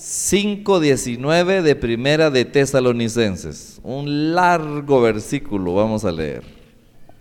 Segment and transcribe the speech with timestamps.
[0.00, 3.80] 5.19 de Primera de Tesalonicenses.
[3.82, 6.42] Un largo versículo vamos a leer.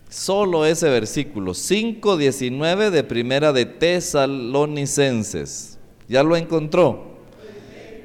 [0.07, 5.77] Solo ese versículo, 5.19 de Primera de Tesalonicenses.
[6.07, 7.17] ¿Ya lo encontró?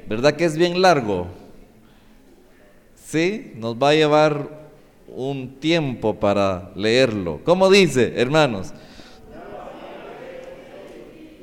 [0.09, 1.27] ¿Verdad que es bien largo?
[3.07, 4.67] Sí, nos va a llevar
[5.07, 7.39] un tiempo para leerlo.
[7.45, 8.73] ¿Cómo dice, hermanos?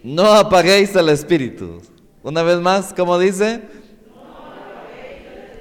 [0.02, 1.80] No apaguéis el espíritu.
[2.24, 3.62] Una vez más, ¿cómo dice?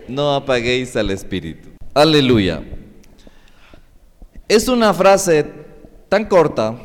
[0.07, 1.69] No apaguéis al espíritu.
[1.95, 2.61] Aleluya.
[4.47, 5.45] Es una frase
[6.07, 6.77] tan corta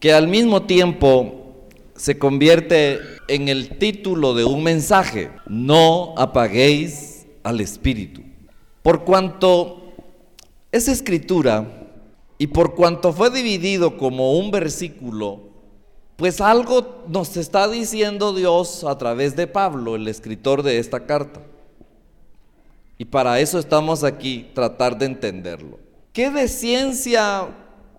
[0.00, 2.98] que al mismo tiempo se convierte
[3.28, 5.30] en el título de un mensaje.
[5.46, 8.20] No apaguéis al espíritu.
[8.82, 9.94] Por cuanto
[10.72, 11.66] esa escritura
[12.36, 15.45] y por cuanto fue dividido como un versículo,
[16.16, 21.40] pues algo nos está diciendo Dios a través de Pablo, el escritor de esta carta.
[22.98, 25.78] Y para eso estamos aquí, tratar de entenderlo.
[26.12, 27.48] ¿Qué de ciencia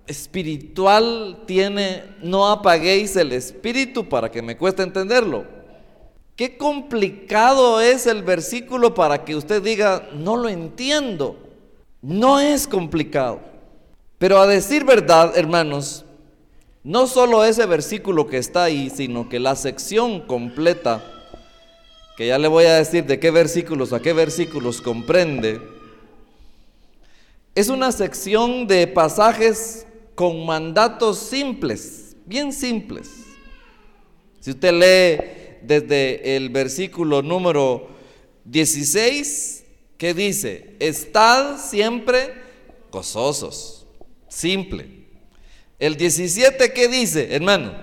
[0.07, 5.45] espiritual tiene no apaguéis el espíritu para que me cueste entenderlo?
[6.35, 11.35] Qué complicado es el versículo para que usted diga, no lo entiendo.
[12.01, 13.39] No es complicado.
[14.17, 16.05] Pero a decir verdad, hermanos,
[16.87, 21.03] no solo ese versículo que está ahí, sino que la sección completa,
[22.15, 25.59] que ya le voy a decir de qué versículos a qué versículos comprende,
[27.55, 33.09] es una sección de pasajes con mandatos simples, bien simples.
[34.39, 37.89] Si usted lee desde el versículo número
[38.45, 39.65] 16,
[39.97, 40.77] ¿qué dice?
[40.79, 42.33] Estad siempre
[42.89, 43.85] gozosos,
[44.29, 44.96] simple.
[45.79, 47.73] El 17, ¿qué dice, hermano?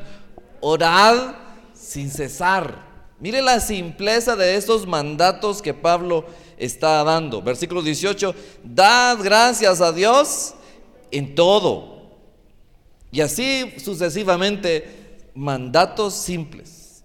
[0.61, 1.37] Orad
[1.73, 2.85] sin cesar.
[3.21, 6.27] Mire la simpleza de estos mandatos que Pablo
[6.59, 7.41] está dando.
[7.41, 8.35] Versículo 18,
[8.65, 10.55] dad gracias a Dios
[11.13, 12.11] en todo.
[13.13, 17.05] Y así sucesivamente, mandatos simples.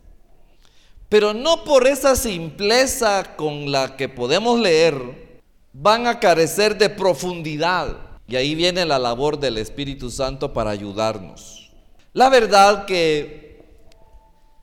[1.07, 5.39] Pero no por esa simpleza con la que podemos leer,
[5.71, 8.08] van a carecer de profundidad.
[8.29, 11.71] Y ahí viene la labor del Espíritu Santo para ayudarnos.
[12.13, 13.63] La verdad que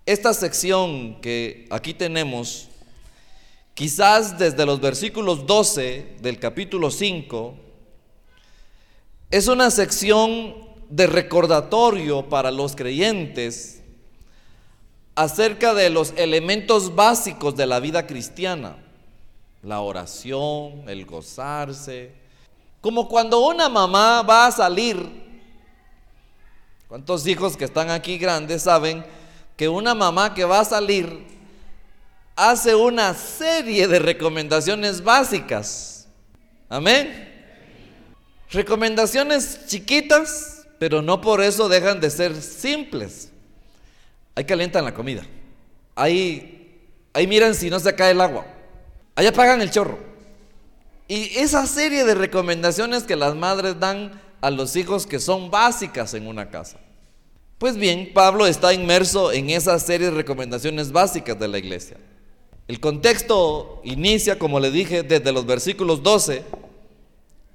[0.07, 2.69] esta sección que aquí tenemos,
[3.75, 7.57] quizás desde los versículos 12 del capítulo 5,
[9.33, 10.55] es una sección
[10.89, 13.83] de recordatorio para los creyentes
[15.17, 18.77] acerca de los elementos básicos de la vida cristiana.
[19.65, 22.26] La oración, el gozarse,
[22.87, 24.97] como cuando una mamá va a salir,
[26.87, 29.05] ¿cuántos hijos que están aquí grandes saben
[29.57, 31.27] que una mamá que va a salir
[32.37, 36.07] hace una serie de recomendaciones básicas?
[36.69, 37.29] Amén.
[38.53, 43.33] Recomendaciones chiquitas, pero no por eso dejan de ser simples.
[44.37, 45.27] Ahí calientan la comida.
[45.97, 48.47] Ahí, ahí miran si no se cae el agua.
[49.17, 50.16] Ahí apagan el chorro.
[51.09, 56.15] Y esa serie de recomendaciones que las madres dan a los hijos que son básicas
[56.15, 56.79] en una casa.
[57.59, 61.97] Pues bien, Pablo está inmerso en esa serie de recomendaciones básicas de la iglesia.
[62.69, 66.43] El contexto inicia, como le dije, desde los versículos 12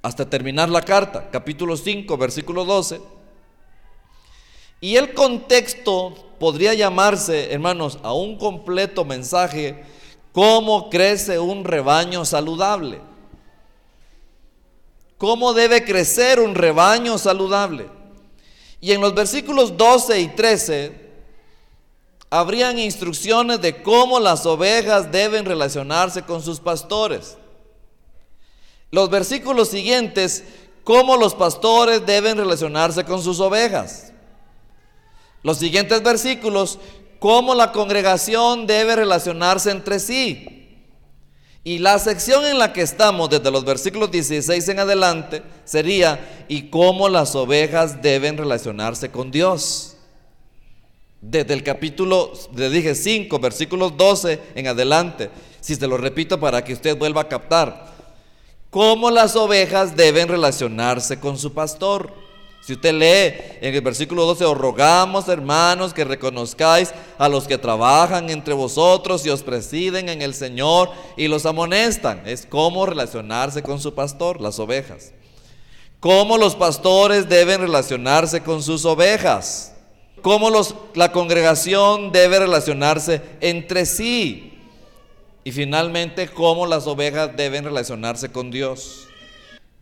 [0.01, 3.01] hasta terminar la carta, capítulo 5, versículo 12.
[4.79, 9.83] Y el contexto podría llamarse, hermanos, a un completo mensaje,
[10.31, 12.99] cómo crece un rebaño saludable.
[15.21, 17.87] ¿Cómo debe crecer un rebaño saludable?
[18.79, 20.99] Y en los versículos 12 y 13
[22.31, 27.37] habrían instrucciones de cómo las ovejas deben relacionarse con sus pastores.
[28.89, 30.43] Los versículos siguientes,
[30.83, 34.11] cómo los pastores deben relacionarse con sus ovejas.
[35.43, 36.79] Los siguientes versículos,
[37.19, 40.60] cómo la congregación debe relacionarse entre sí.
[41.63, 46.69] Y la sección en la que estamos, desde los versículos 16 en adelante, sería, ¿y
[46.69, 49.95] cómo las ovejas deben relacionarse con Dios?
[51.21, 55.29] Desde el capítulo, le dije 5, versículos 12 en adelante,
[55.59, 57.91] si se lo repito para que usted vuelva a captar,
[58.71, 62.11] ¿cómo las ovejas deben relacionarse con su pastor?
[62.61, 67.57] Si usted lee en el versículo 12, os rogamos hermanos que reconozcáis a los que
[67.57, 72.21] trabajan entre vosotros y os presiden en el Señor y los amonestan.
[72.25, 75.11] Es cómo relacionarse con su pastor, las ovejas.
[75.99, 79.73] Cómo los pastores deben relacionarse con sus ovejas.
[80.21, 80.51] Cómo
[80.93, 84.53] la congregación debe relacionarse entre sí.
[85.43, 89.07] Y finalmente, cómo las ovejas deben relacionarse con Dios.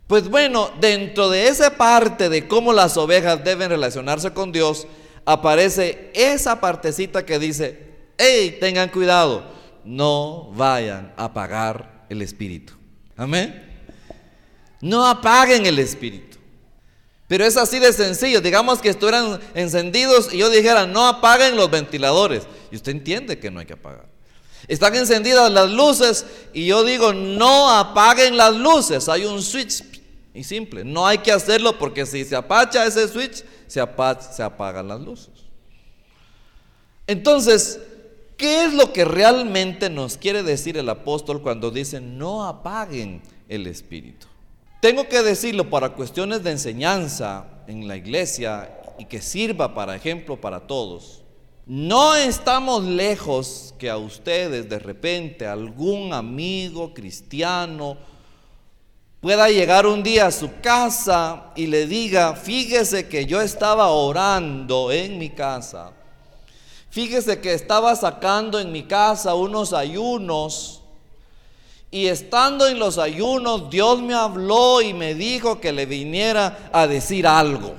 [0.10, 4.88] Pues bueno, dentro de esa parte de cómo las ovejas deben relacionarse con Dios,
[5.24, 9.44] aparece esa partecita que dice, hey, tengan cuidado,
[9.86, 12.74] no vayan a apagar el espíritu.
[13.16, 13.72] Amén.
[14.82, 16.40] No apaguen el espíritu.
[17.28, 18.42] Pero es así de sencillo.
[18.42, 22.48] Digamos que estuvieran encendidos y yo dijera, no apaguen los ventiladores.
[22.72, 24.08] Y usted entiende que no hay que apagar.
[24.68, 29.08] Están encendidas las luces y yo digo, no apaguen las luces.
[29.08, 29.99] Hay un switch
[30.44, 30.84] simple.
[30.84, 33.82] No hay que hacerlo porque si se apacha ese switch, se,
[34.32, 35.34] se apagan las luces.
[37.08, 37.80] Entonces,
[38.38, 43.66] ¿qué es lo que realmente nos quiere decir el apóstol cuando dice no apaguen el
[43.68, 44.28] espíritu?
[44.82, 50.40] Tengo que decirlo para cuestiones de enseñanza en la iglesia y que sirva para ejemplo
[50.40, 51.24] para todos.
[51.66, 57.98] No estamos lejos que a ustedes de repente algún amigo cristiano
[59.22, 64.92] pueda llegar un día a su casa y le diga, fíjese que yo estaba orando
[64.92, 65.92] en mi casa,
[66.90, 70.82] fíjese que estaba sacando en mi casa unos ayunos
[71.92, 76.86] y estando en los ayunos, Dios me habló y me dijo que le viniera a
[76.86, 77.74] decir algo.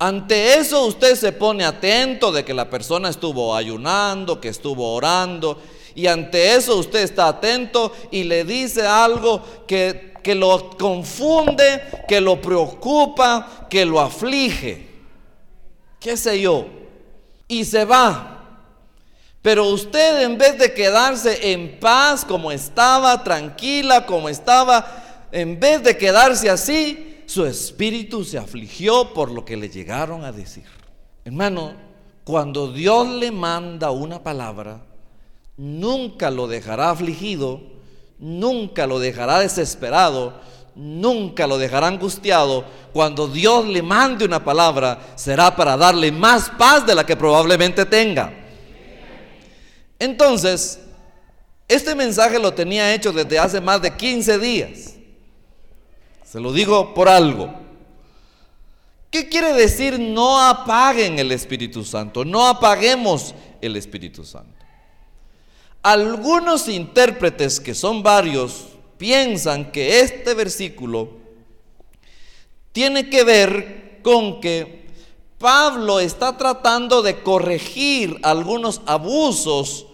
[0.00, 5.60] Ante eso usted se pone atento de que la persona estuvo ayunando, que estuvo orando.
[5.94, 12.20] Y ante eso usted está atento y le dice algo que, que lo confunde, que
[12.20, 14.86] lo preocupa, que lo aflige.
[15.98, 16.66] ¿Qué sé yo?
[17.48, 18.60] Y se va.
[19.40, 25.82] Pero usted en vez de quedarse en paz como estaba, tranquila como estaba, en vez
[25.82, 30.66] de quedarse así, su espíritu se afligió por lo que le llegaron a decir.
[31.24, 31.72] Hermano,
[32.24, 34.82] cuando Dios le manda una palabra,
[35.56, 37.77] nunca lo dejará afligido,
[38.18, 40.40] nunca lo dejará desesperado,
[40.74, 42.64] nunca lo dejará angustiado.
[42.92, 47.84] Cuando Dios le mande una palabra, será para darle más paz de la que probablemente
[47.84, 48.32] tenga.
[49.98, 50.80] Entonces,
[51.66, 54.94] este mensaje lo tenía hecho desde hace más de 15 días.
[56.24, 57.52] Se lo digo por algo.
[59.10, 62.24] ¿Qué quiere decir no apaguen el Espíritu Santo?
[62.24, 64.57] No apaguemos el Espíritu Santo.
[65.82, 68.66] Algunos intérpretes, que son varios,
[68.98, 71.10] piensan que este versículo
[72.72, 74.86] tiene que ver con que
[75.38, 79.86] Pablo está tratando de corregir algunos abusos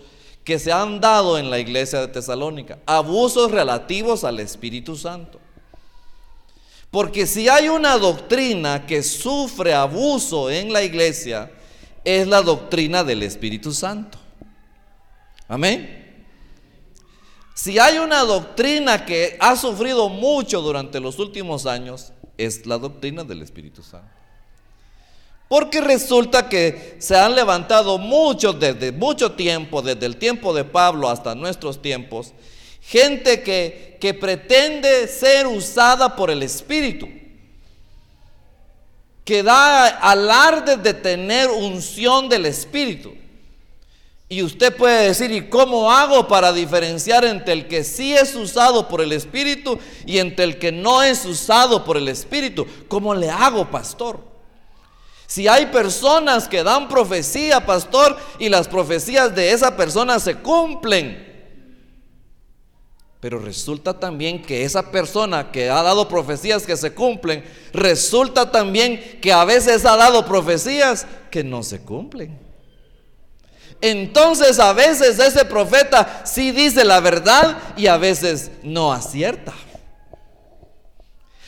[0.42, 5.40] que se han dado en la iglesia de Tesalónica, abusos relativos al Espíritu Santo.
[6.90, 11.50] Porque si hay una doctrina que sufre abuso en la iglesia,
[12.04, 14.18] es la doctrina del Espíritu Santo.
[15.48, 16.02] Amén.
[17.54, 23.22] Si hay una doctrina que ha sufrido mucho durante los últimos años, es la doctrina
[23.22, 24.08] del Espíritu Santo.
[25.48, 31.08] Porque resulta que se han levantado muchos desde mucho tiempo, desde el tiempo de Pablo
[31.08, 32.32] hasta nuestros tiempos,
[32.80, 37.08] gente que, que pretende ser usada por el Espíritu,
[39.24, 43.14] que da alarde de tener unción del Espíritu.
[44.28, 48.88] Y usted puede decir, ¿y cómo hago para diferenciar entre el que sí es usado
[48.88, 52.66] por el Espíritu y entre el que no es usado por el Espíritu?
[52.88, 54.20] ¿Cómo le hago, pastor?
[55.26, 61.32] Si hay personas que dan profecía, pastor, y las profecías de esa persona se cumplen.
[63.20, 69.18] Pero resulta también que esa persona que ha dado profecías que se cumplen, resulta también
[69.20, 72.43] que a veces ha dado profecías que no se cumplen.
[73.80, 79.52] Entonces a veces ese profeta sí dice la verdad y a veces no acierta.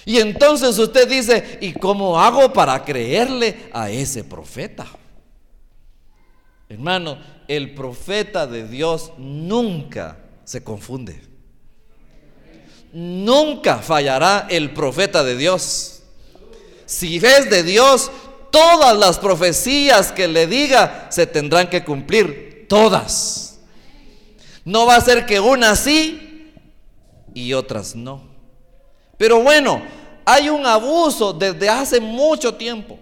[0.04, 4.87] Y entonces usted dice, ¿y cómo hago para creerle a ese profeta?
[6.68, 7.18] Hermano,
[7.49, 11.21] el profeta de Dios nunca se confunde.
[12.92, 16.02] Nunca fallará el profeta de Dios.
[16.87, 18.11] Si es de Dios,
[18.57, 22.65] todas las profecías que le diga se tendrán que cumplir.
[22.71, 23.59] Todas.
[24.65, 26.55] No va a ser que unas sí
[27.35, 28.23] y otras no.
[29.19, 29.83] Pero bueno,
[30.25, 32.99] hay un abuso desde hace mucho tiempo.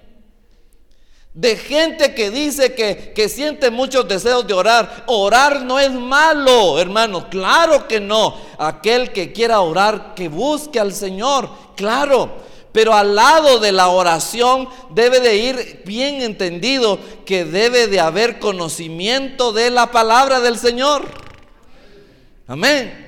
[1.32, 5.04] De gente que dice que, que, siente muchos deseos de orar.
[5.06, 7.30] Orar no es malo, hermano.
[7.30, 8.37] Claro que no.
[8.58, 11.49] Aquel que quiera orar, que busque al Señor.
[11.76, 12.42] Claro.
[12.74, 18.38] Pero al lado de la oración debe de ir bien entendido que debe de haber
[18.38, 21.06] conocimiento de la palabra del Señor.
[22.46, 23.03] Amén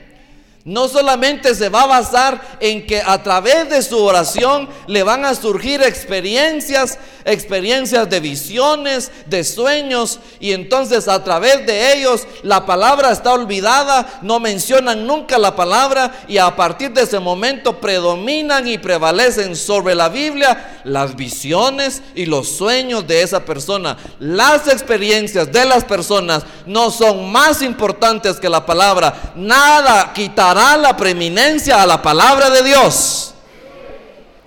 [0.66, 5.24] no solamente se va a basar en que a través de su oración le van
[5.24, 12.66] a surgir experiencias, experiencias de visiones, de sueños, y entonces a través de ellos la
[12.66, 18.66] palabra está olvidada, no mencionan nunca la palabra, y a partir de ese momento predominan
[18.66, 23.96] y prevalecen sobre la Biblia las visiones y los sueños de esa persona.
[24.18, 30.96] Las experiencias de las personas no son más importantes que la palabra, nada quitará la
[30.96, 33.34] preeminencia a la palabra de Dios.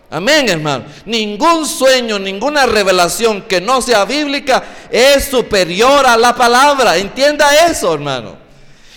[0.10, 0.86] Amén, hermano.
[1.06, 6.98] Ningún sueño, ninguna revelación que no sea bíblica es superior a la palabra.
[6.98, 8.36] Entienda eso, hermano.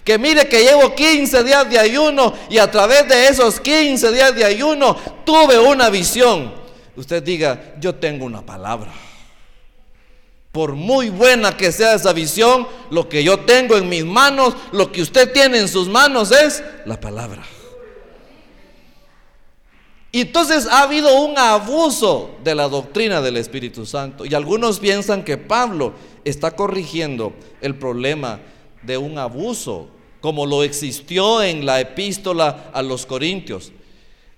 [0.02, 4.34] Que mire que llevo 15 días de ayuno y a través de esos 15 días
[4.34, 6.52] de ayuno tuve una visión.
[6.96, 8.90] Usted diga, yo tengo una palabra.
[10.52, 14.92] Por muy buena que sea esa visión, lo que yo tengo en mis manos, lo
[14.92, 17.42] que usted tiene en sus manos es la palabra.
[20.14, 24.26] Y entonces ha habido un abuso de la doctrina del Espíritu Santo.
[24.26, 27.32] Y algunos piensan que Pablo está corrigiendo
[27.62, 28.40] el problema
[28.82, 29.88] de un abuso,
[30.20, 33.72] como lo existió en la epístola a los Corintios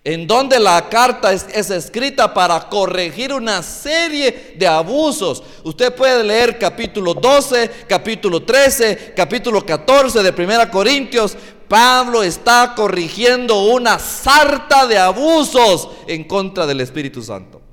[0.04, 5.42] en donde la carta es, escrita para corregir una serie de abusos.
[5.62, 11.34] Usted puede leer capítulo 12, capítulo 13, capítulo 14 de 1 Corintios.
[11.66, 17.63] Pablo está corrigiendo una sarta de abusos en contra del Espíritu Santo.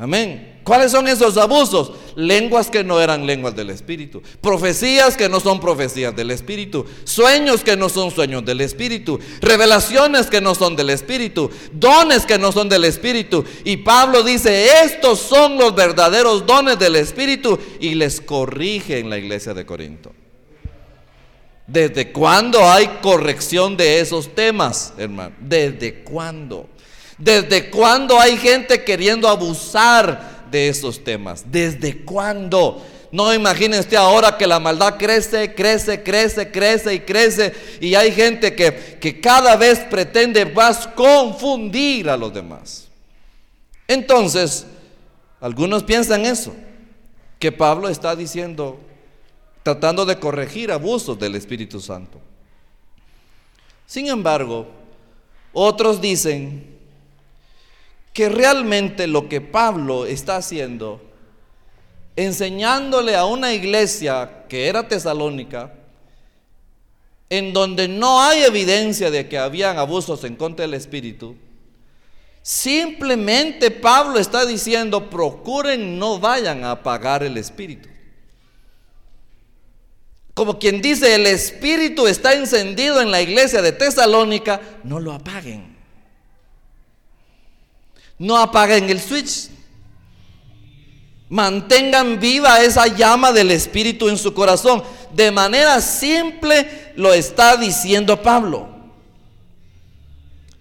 [0.00, 0.60] Amén.
[0.64, 1.92] ¿Cuáles son esos abusos?
[2.16, 4.22] Lenguas que no eran lenguas del Espíritu.
[4.40, 6.86] Profecías que no son profecías del Espíritu.
[7.04, 9.18] Sueños que no son sueños del Espíritu.
[9.42, 11.50] Revelaciones que no son del Espíritu.
[11.72, 13.44] Dones que no son del Espíritu.
[13.64, 17.58] Y Pablo dice, estos son los verdaderos dones del Espíritu.
[17.78, 20.12] Y les corrige en la iglesia de Corinto.
[21.66, 25.34] ¿Desde cuándo hay corrección de esos temas, hermano?
[25.40, 26.70] ¿Desde cuándo?
[27.20, 31.44] ¿Desde cuándo hay gente queriendo abusar de esos temas?
[31.52, 32.82] ¿Desde cuándo?
[33.12, 37.52] No imagínense usted ahora que la maldad crece, crece, crece, crece y crece.
[37.78, 42.88] Y hay gente que, que cada vez pretende más confundir a los demás.
[43.86, 44.64] Entonces,
[45.40, 46.54] algunos piensan eso,
[47.38, 48.80] que Pablo está diciendo,
[49.62, 52.18] tratando de corregir abusos del Espíritu Santo.
[53.84, 54.68] Sin embargo,
[55.52, 56.79] otros dicen
[58.12, 61.00] que realmente lo que Pablo está haciendo,
[62.16, 65.74] enseñándole a una iglesia que era tesalónica,
[67.28, 71.36] en donde no hay evidencia de que habían abusos en contra del Espíritu,
[72.42, 77.88] simplemente Pablo está diciendo, procuren no vayan a apagar el Espíritu.
[80.34, 85.69] Como quien dice, el Espíritu está encendido en la iglesia de Tesalónica, no lo apaguen.
[88.20, 89.48] No apaguen el switch.
[91.30, 94.82] Mantengan viva esa llama del Espíritu en su corazón.
[95.14, 98.68] De manera simple lo está diciendo Pablo.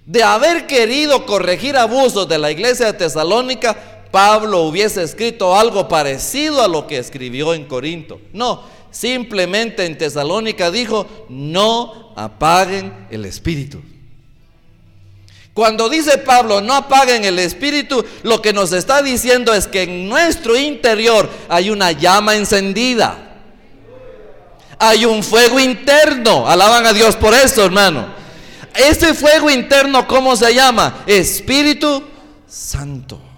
[0.05, 6.63] De haber querido corregir abusos de la iglesia de Tesalónica, Pablo hubiese escrito algo parecido
[6.63, 8.21] a lo que escribió en Corinto.
[8.31, 13.81] No, simplemente en Tesalónica dijo, no apaguen el Espíritu.
[15.53, 20.07] Cuando dice Pablo, no apaguen el espíritu, lo que nos está diciendo es que en
[20.07, 23.25] nuestro interior hay una llama encendida.
[24.77, 26.47] Hay un fuego interno.
[26.47, 28.07] Alaban a Dios por eso, hermano.
[28.73, 31.03] Ese fuego interno, ¿cómo se llama?
[31.05, 32.03] Espíritu
[32.47, 33.28] Santo.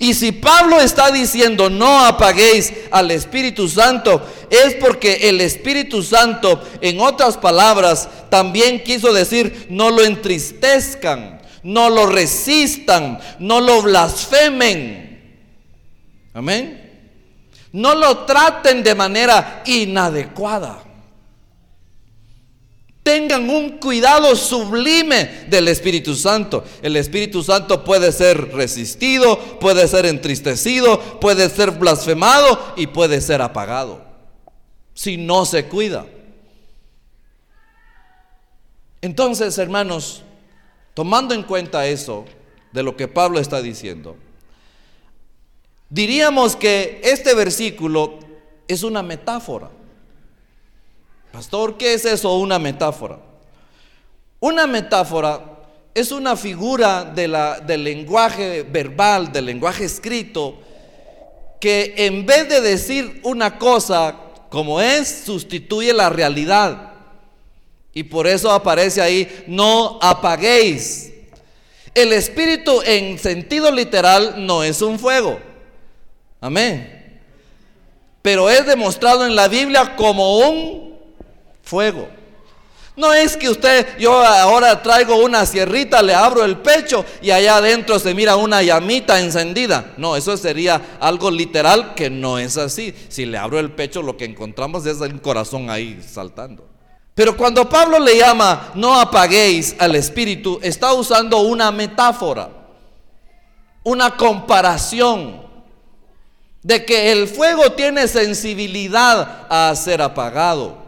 [0.00, 6.60] Y si Pablo está diciendo no apaguéis al Espíritu Santo, es porque el Espíritu Santo,
[6.80, 15.36] en otras palabras, también quiso decir no lo entristezcan, no lo resistan, no lo blasfemen.
[16.32, 16.80] Amén.
[17.70, 20.89] No lo traten de manera inadecuada
[23.02, 26.64] tengan un cuidado sublime del Espíritu Santo.
[26.82, 33.42] El Espíritu Santo puede ser resistido, puede ser entristecido, puede ser blasfemado y puede ser
[33.42, 34.10] apagado
[34.94, 36.04] si no se cuida.
[39.00, 40.22] Entonces, hermanos,
[40.92, 42.26] tomando en cuenta eso
[42.72, 44.16] de lo que Pablo está diciendo,
[45.88, 48.18] diríamos que este versículo
[48.68, 49.70] es una metáfora.
[51.32, 52.36] Pastor, ¿qué es eso?
[52.36, 53.18] Una metáfora.
[54.40, 55.40] Una metáfora
[55.94, 60.58] es una figura de la, del lenguaje verbal, del lenguaje escrito,
[61.60, 64.16] que en vez de decir una cosa
[64.48, 66.92] como es, sustituye la realidad.
[67.92, 71.12] Y por eso aparece ahí, no apaguéis.
[71.94, 75.40] El espíritu en sentido literal no es un fuego.
[76.40, 77.20] Amén.
[78.22, 80.89] Pero es demostrado en la Biblia como un
[81.70, 82.08] fuego.
[82.96, 87.56] No es que usted, yo ahora traigo una sierrita, le abro el pecho y allá
[87.56, 89.92] adentro se mira una llamita encendida.
[89.96, 92.92] No, eso sería algo literal que no es así.
[93.08, 96.68] Si le abro el pecho, lo que encontramos es un corazón ahí saltando.
[97.14, 102.50] Pero cuando Pablo le llama no apaguéis al espíritu, está usando una metáfora,
[103.84, 105.42] una comparación
[106.62, 110.79] de que el fuego tiene sensibilidad a ser apagado.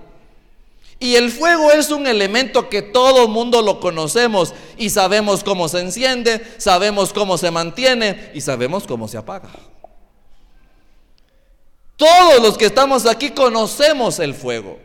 [1.03, 5.81] Y el fuego es un elemento que todo mundo lo conocemos y sabemos cómo se
[5.81, 9.51] enciende, sabemos cómo se mantiene y sabemos cómo se apaga.
[11.97, 14.79] Todos los que estamos aquí conocemos el fuego.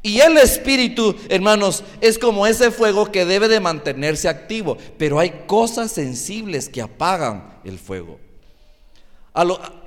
[0.00, 5.44] Y el espíritu, hermanos, es como ese fuego que debe de mantenerse activo, pero hay
[5.46, 8.18] cosas sensibles que apagan el fuego.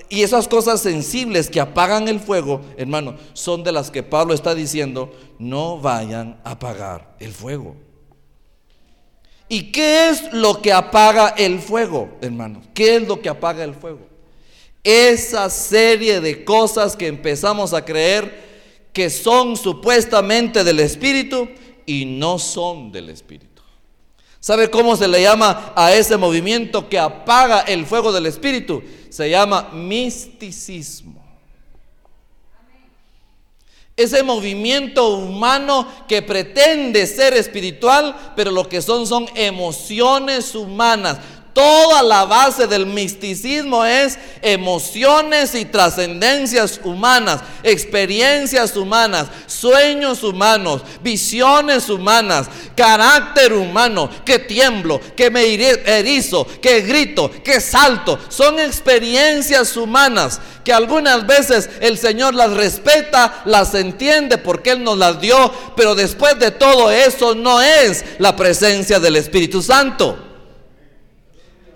[0.09, 4.55] Y esas cosas sensibles que apagan el fuego, hermano, son de las que Pablo está
[4.55, 7.75] diciendo, no vayan a apagar el fuego.
[9.49, 12.61] ¿Y qué es lo que apaga el fuego, hermano?
[12.73, 13.99] ¿Qué es lo que apaga el fuego?
[14.83, 18.47] Esa serie de cosas que empezamos a creer
[18.93, 21.47] que son supuestamente del Espíritu
[21.85, 23.46] y no son del Espíritu.
[24.39, 28.83] ¿Sabe cómo se le llama a ese movimiento que apaga el fuego del Espíritu?
[29.09, 31.17] Se llama misticismo.
[33.97, 41.17] Ese movimiento humano que pretende ser espiritual, pero lo que son son emociones humanas,
[41.57, 51.89] Toda la base del misticismo es emociones y trascendencias humanas, experiencias humanas, sueños humanos, visiones
[51.89, 58.19] humanas, carácter humano, que tiemblo, que me erizo, que grito, que salto.
[58.29, 64.99] Son experiencias humanas que algunas veces el Señor las respeta, las entiende porque Él nos
[64.99, 70.26] las dio, pero después de todo eso no es la presencia del Espíritu Santo.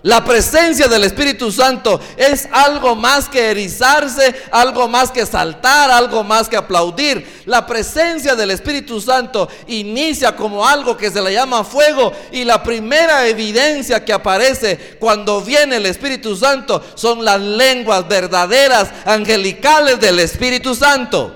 [0.03, 6.23] La presencia del Espíritu Santo es algo más que erizarse, algo más que saltar, algo
[6.23, 7.43] más que aplaudir.
[7.45, 12.63] La presencia del Espíritu Santo inicia como algo que se le llama fuego y la
[12.63, 20.19] primera evidencia que aparece cuando viene el Espíritu Santo son las lenguas verdaderas, angelicales del
[20.19, 21.35] Espíritu Santo.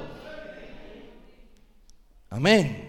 [2.32, 2.85] Amén.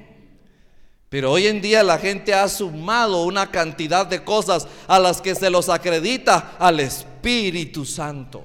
[1.09, 5.35] Pero hoy en día la gente ha sumado una cantidad de cosas a las que
[5.35, 8.45] se los acredita al Espíritu Santo.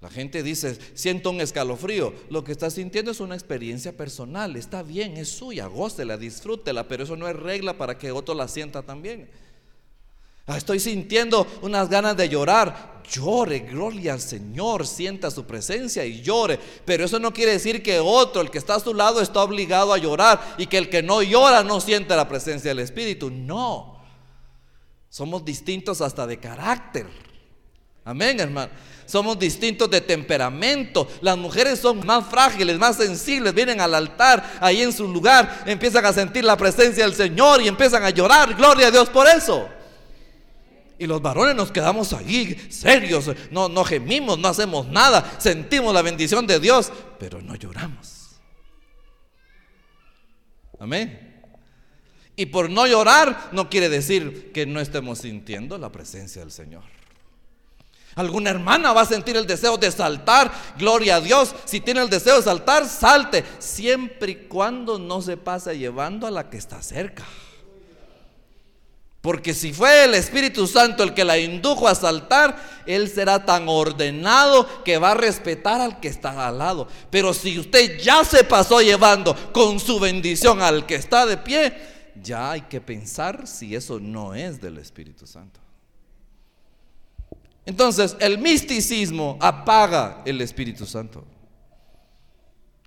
[0.00, 2.12] La gente dice, siento un escalofrío.
[2.28, 4.56] Lo que está sintiendo es una experiencia personal.
[4.56, 8.48] Está bien, es suya, gócela, disfrútela, pero eso no es regla para que otro la
[8.48, 9.30] sienta también.
[10.46, 13.02] Ah, estoy sintiendo unas ganas de llorar.
[13.08, 16.58] Llore, gloria al Señor, sienta su presencia y llore.
[16.84, 19.92] Pero eso no quiere decir que otro, el que está a su lado, está obligado
[19.92, 23.30] a llorar y que el que no llora no siente la presencia del Espíritu.
[23.30, 24.00] No.
[25.08, 27.06] Somos distintos hasta de carácter.
[28.04, 28.72] Amén, hermano.
[29.06, 31.06] Somos distintos de temperamento.
[31.20, 33.52] Las mujeres son más frágiles, más sensibles.
[33.52, 37.68] Vienen al altar, ahí en su lugar, empiezan a sentir la presencia del Señor y
[37.68, 38.54] empiezan a llorar.
[38.54, 39.68] Gloria a Dios por eso.
[41.02, 46.00] Y los varones nos quedamos ahí serios, no, no gemimos, no hacemos nada, sentimos la
[46.00, 48.36] bendición de Dios, pero no lloramos.
[50.78, 51.42] Amén.
[52.36, 56.84] Y por no llorar no quiere decir que no estemos sintiendo la presencia del Señor.
[58.14, 61.52] Alguna hermana va a sentir el deseo de saltar, gloria a Dios.
[61.64, 66.30] Si tiene el deseo de saltar, salte, siempre y cuando no se pase llevando a
[66.30, 67.24] la que está cerca.
[69.22, 73.68] Porque si fue el Espíritu Santo el que la indujo a saltar, Él será tan
[73.68, 76.88] ordenado que va a respetar al que está al lado.
[77.08, 81.72] Pero si usted ya se pasó llevando con su bendición al que está de pie,
[82.20, 85.60] ya hay que pensar si eso no es del Espíritu Santo.
[87.64, 91.24] Entonces, el misticismo apaga el Espíritu Santo.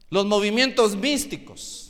[0.09, 1.85] Los movimientos místicos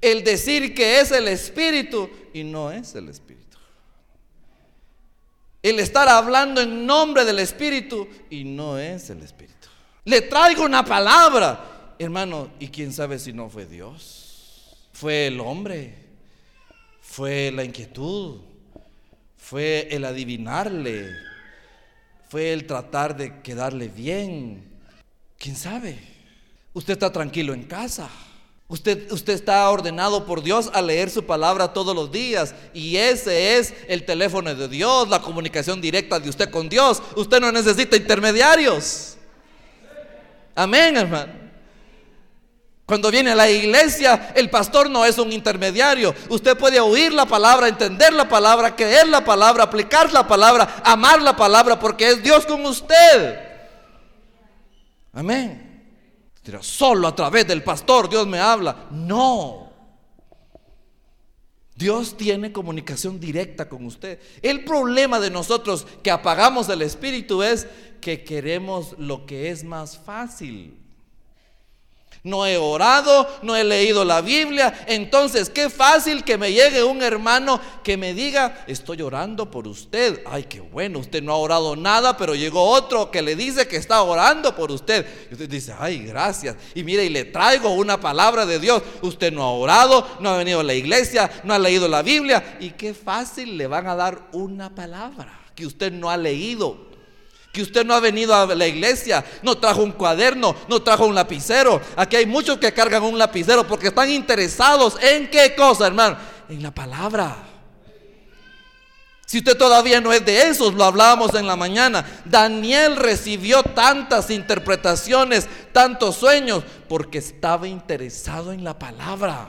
[0.00, 3.58] el decir que es el Espíritu y no es el Espíritu.
[5.62, 9.68] El estar hablando en nombre del Espíritu y no es el Espíritu.
[10.04, 14.88] Le traigo una palabra, hermano, y quién sabe si no fue Dios.
[14.92, 15.94] Fue el hombre,
[17.00, 18.40] fue la inquietud,
[19.36, 21.10] fue el adivinarle,
[22.28, 24.64] fue el tratar de quedarle bien.
[25.38, 25.98] ¿Quién sabe?
[26.72, 28.08] Usted está tranquilo en casa
[28.70, 33.58] Usted, usted, está ordenado por Dios a leer su palabra todos los días y ese
[33.58, 37.02] es el teléfono de Dios, la comunicación directa de usted con Dios.
[37.16, 39.16] Usted no necesita intermediarios.
[40.54, 41.32] Amén, hermano.
[42.86, 46.14] Cuando viene a la iglesia, el pastor no es un intermediario.
[46.28, 51.20] Usted puede oír la palabra, entender la palabra, creer la palabra, aplicar la palabra, amar
[51.20, 53.36] la palabra, porque es Dios con usted.
[55.12, 55.69] Amén
[56.62, 58.88] solo a través del pastor Dios me habla.
[58.90, 59.70] No.
[61.76, 64.20] Dios tiene comunicación directa con usted.
[64.42, 67.66] El problema de nosotros que apagamos el espíritu es
[68.02, 70.79] que queremos lo que es más fácil.
[72.22, 74.84] No he orado, no he leído la Biblia.
[74.86, 80.22] Entonces, qué fácil que me llegue un hermano que me diga, estoy orando por usted.
[80.26, 83.76] Ay, qué bueno, usted no ha orado nada, pero llegó otro que le dice que
[83.76, 85.06] está orando por usted.
[85.30, 86.56] Y usted dice, ay, gracias.
[86.74, 88.82] Y mire, y le traigo una palabra de Dios.
[89.00, 92.58] Usted no ha orado, no ha venido a la iglesia, no ha leído la Biblia.
[92.60, 96.89] Y qué fácil le van a dar una palabra que usted no ha leído
[97.52, 101.14] que usted no ha venido a la iglesia, no trajo un cuaderno, no trajo un
[101.14, 101.80] lapicero.
[101.96, 106.16] Aquí hay muchos que cargan un lapicero porque están interesados en qué cosa, hermano,
[106.48, 107.36] en la palabra.
[109.26, 112.04] Si usted todavía no es de esos, lo hablábamos en la mañana.
[112.24, 119.48] Daniel recibió tantas interpretaciones, tantos sueños, porque estaba interesado en la palabra.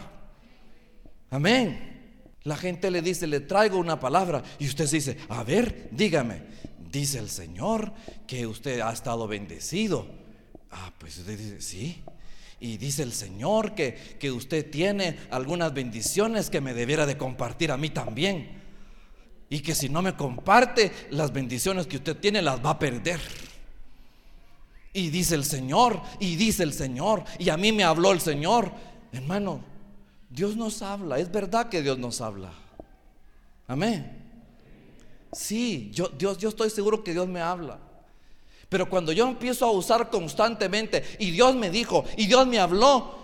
[1.32, 1.90] Amén.
[2.44, 4.44] La gente le dice, le traigo una palabra.
[4.60, 6.61] Y usted dice, a ver, dígame
[6.91, 7.93] dice el Señor
[8.27, 10.08] que usted ha estado bendecido.
[10.71, 12.04] Ah, pues usted dice, sí.
[12.60, 17.71] Y dice el Señor que, que usted tiene algunas bendiciones que me debiera de compartir
[17.71, 18.62] a mí también.
[19.49, 23.19] Y que si no me comparte, las bendiciones que usted tiene las va a perder.
[24.93, 28.71] Y dice el Señor, y dice el Señor, y a mí me habló el Señor.
[29.12, 29.63] Hermano,
[30.30, 32.54] Dios nos habla, es verdad que Dios nos habla.
[33.67, 34.21] Amén.
[35.32, 37.80] Sí, yo, Dios, yo estoy seguro que Dios me habla.
[38.72, 43.20] Pero cuando yo empiezo a usar constantemente y Dios me dijo y Dios me habló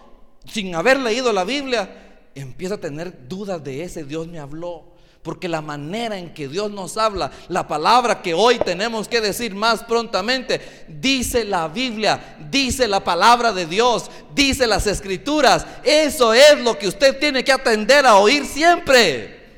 [0.46, 4.98] sin haber leído la Biblia, empiezo a tener dudas de ese Dios me habló.
[5.24, 9.54] Porque la manera en que Dios nos habla, la palabra que hoy tenemos que decir
[9.56, 15.66] más prontamente, dice la Biblia, dice la palabra de Dios, dice las escrituras.
[15.84, 19.58] Eso es lo que usted tiene que atender a oír siempre.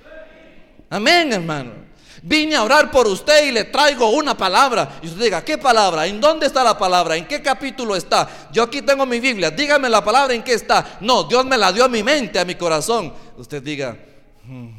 [0.89, 1.88] Amén, hermano.
[2.23, 4.99] Vine a orar por usted y le traigo una palabra.
[5.01, 6.07] Y usted diga, ¿qué palabra?
[6.07, 7.15] ¿En dónde está la palabra?
[7.15, 8.49] ¿En qué capítulo está?
[8.51, 9.51] Yo aquí tengo mi Biblia.
[9.51, 10.97] Dígame la palabra en qué está.
[11.01, 13.13] No, Dios me la dio a mi mente, a mi corazón.
[13.37, 13.97] Usted diga,
[14.43, 14.69] hmm,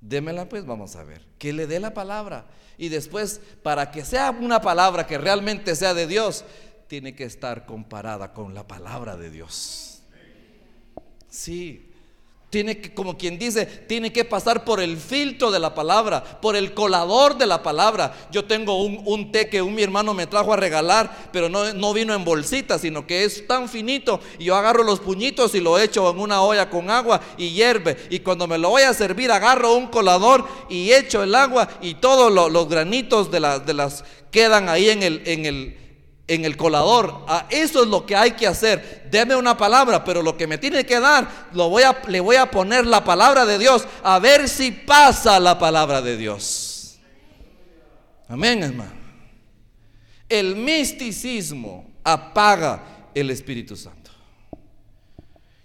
[0.00, 1.22] démela pues, vamos a ver.
[1.38, 2.46] Que le dé la palabra.
[2.78, 6.44] Y después, para que sea una palabra que realmente sea de Dios,
[6.88, 10.02] tiene que estar comparada con la palabra de Dios.
[11.28, 11.91] Sí,
[12.52, 16.54] tiene que, como quien dice, tiene que pasar por el filtro de la palabra, por
[16.54, 18.14] el colador de la palabra.
[18.30, 21.94] Yo tengo un, té que un mi hermano me trajo a regalar, pero no, no,
[21.94, 24.20] vino en bolsita, sino que es tan finito.
[24.38, 27.96] Y yo agarro los puñitos y lo echo en una olla con agua y hierve.
[28.10, 31.94] Y cuando me lo voy a servir, agarro un colador y echo el agua y
[31.94, 35.02] todos los granitos de, de las quedan ahí en
[35.46, 35.81] el
[36.26, 37.24] en el colador.
[37.28, 39.08] Ah, eso es lo que hay que hacer.
[39.10, 42.36] Deme una palabra, pero lo que me tiene que dar, lo voy a, le voy
[42.36, 46.98] a poner la palabra de Dios a ver si pasa la palabra de Dios.
[48.28, 48.92] Amén, hermano.
[50.28, 54.01] El misticismo apaga el Espíritu Santo.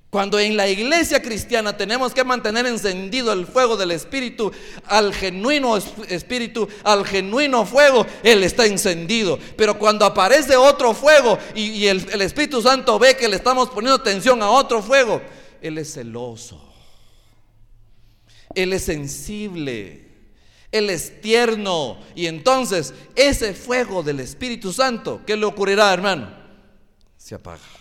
[0.09, 4.51] Cuando en la iglesia cristiana tenemos que mantener encendido el fuego del Espíritu,
[4.85, 9.37] al genuino Espíritu, al genuino fuego, Él está encendido.
[9.57, 14.41] Pero cuando aparece otro fuego y, el, Espíritu Santo ve que le estamos poniendo atención
[14.41, 15.21] a otro fuego,
[15.61, 16.63] Él es celoso.
[18.55, 20.07] Él es sensible.
[20.71, 21.97] Él es tierno.
[22.15, 26.29] Y entonces ese fuego del Espíritu Santo, ¿qué le ocurrirá, hermano?
[27.17, 27.76] Se apaga.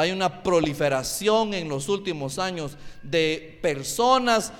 [0.00, 4.50] Hay una proliferación en los últimos años de personas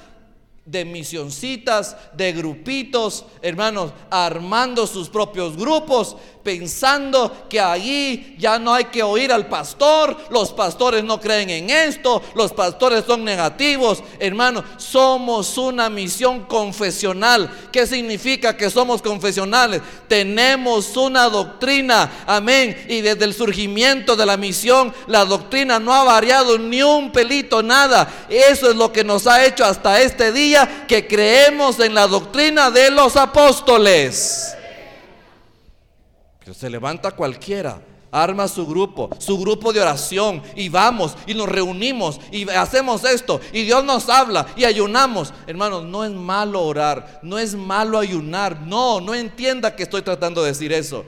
[0.66, 8.85] de misioncitas, de grupitos, hermanos, armando sus propios grupos, pensando que allí ya no hay
[8.87, 14.03] que oír al pastor, los pastores no creen en esto, los pastores son negativos.
[14.18, 17.50] Hermano, somos una misión confesional.
[17.70, 19.83] ¿Qué significa que somos confesionales?
[20.09, 22.76] Tenemos una doctrina, amén.
[22.88, 27.62] Y desde el surgimiento de la misión, la doctrina no ha variado ni un pelito,
[27.62, 28.09] nada.
[28.29, 32.70] Eso es lo que nos ha hecho hasta este día que creemos en la doctrina
[32.70, 34.57] de los apóstoles
[36.54, 37.80] se levanta cualquiera
[38.12, 43.40] arma su grupo, su grupo de oración y vamos y nos reunimos y hacemos esto
[43.52, 45.32] y Dios nos habla y ayunamos.
[45.46, 48.60] Hermanos, no es malo orar, no es malo ayunar.
[48.62, 51.04] No, no entienda que estoy tratando de decir eso.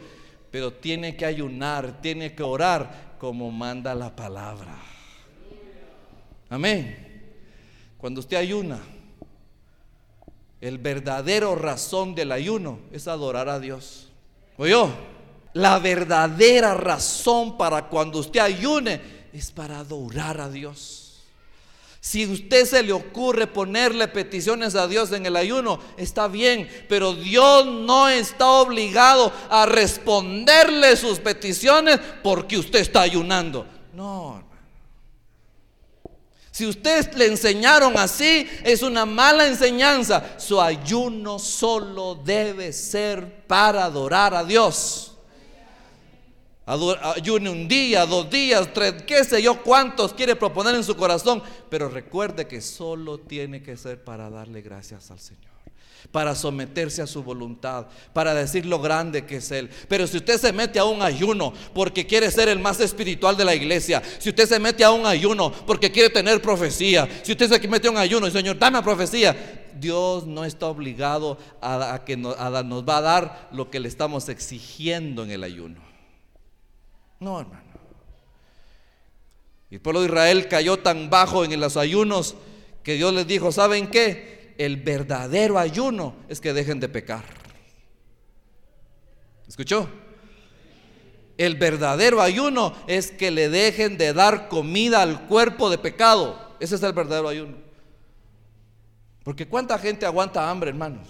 [0.50, 4.76] Pero tiene que ayunar, tiene que orar como manda la palabra.
[6.50, 7.08] Amén.
[7.96, 8.78] Cuando usted ayuna,
[10.60, 14.10] el verdadero razón del ayuno es adorar a Dios.
[14.58, 14.90] ¿Oyó?
[15.54, 19.00] La verdadera razón para cuando usted ayune
[19.32, 21.02] es para adorar a Dios.
[22.04, 27.14] Si usted se le ocurre ponerle peticiones a Dios en el ayuno, está bien, pero
[27.14, 33.64] Dios no está obligado a responderle sus peticiones porque usted está ayunando.
[33.92, 34.42] No,
[36.50, 40.38] Si usted le enseñaron así, es una mala enseñanza.
[40.40, 45.11] Su ayuno solo debe ser para adorar a Dios.
[46.64, 51.42] Ayune un día, dos días, tres, qué sé yo cuántos quiere proponer en su corazón.
[51.68, 55.50] Pero recuerde que solo tiene que ser para darle gracias al Señor.
[56.12, 59.70] Para someterse a su voluntad, para decir lo grande que es Él.
[59.88, 63.44] Pero si usted se mete a un ayuno porque quiere ser el más espiritual de
[63.44, 67.48] la iglesia, si usted se mete a un ayuno porque quiere tener profecía, si usted
[67.48, 72.16] se mete a un ayuno y Señor, dame profecía, Dios no está obligado a, que
[72.16, 75.91] nos va a dar lo que le estamos exigiendo en el ayuno.
[77.22, 77.62] No, hermano.
[79.70, 82.34] El pueblo de Israel cayó tan bajo en los ayunos
[82.82, 84.54] que Dios les dijo, ¿saben qué?
[84.58, 87.22] El verdadero ayuno es que dejen de pecar.
[89.46, 89.88] ¿Escuchó?
[91.38, 96.56] El verdadero ayuno es que le dejen de dar comida al cuerpo de pecado.
[96.58, 97.56] Ese es el verdadero ayuno.
[99.22, 101.06] Porque cuánta gente aguanta hambre, hermanos.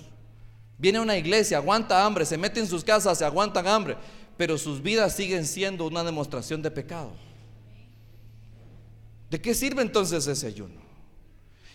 [0.77, 3.96] Viene a una iglesia, aguanta hambre, se mete en sus casas, se aguantan hambre
[4.37, 7.12] pero sus vidas siguen siendo una demostración de pecado.
[9.31, 10.81] ¿De qué sirve entonces ese ayuno?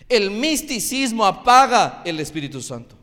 [0.08, 2.94] El misticismo apaga el Espíritu Santo.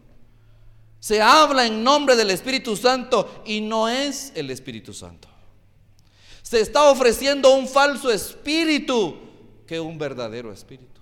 [1.00, 5.28] Se habla en nombre del Espíritu Santo y no es el Espíritu Santo.
[6.42, 9.18] Se está ofreciendo un falso espíritu
[9.68, 11.02] que un verdadero espíritu.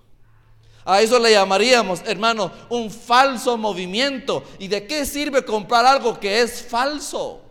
[0.85, 4.43] A eso le llamaríamos, hermano, un falso movimiento.
[4.59, 7.42] ¿Y de qué sirve comprar algo que es falso?